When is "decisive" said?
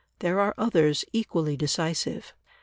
1.55-2.33